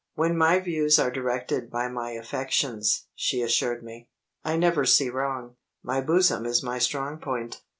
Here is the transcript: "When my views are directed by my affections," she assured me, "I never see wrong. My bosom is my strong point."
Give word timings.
"When 0.15 0.35
my 0.35 0.57
views 0.57 0.97
are 0.97 1.11
directed 1.11 1.69
by 1.69 1.87
my 1.87 2.13
affections," 2.13 3.05
she 3.13 3.43
assured 3.43 3.83
me, 3.83 4.09
"I 4.43 4.55
never 4.57 4.83
see 4.83 5.11
wrong. 5.11 5.57
My 5.83 6.01
bosom 6.01 6.43
is 6.47 6.63
my 6.63 6.79
strong 6.79 7.19
point." 7.19 7.61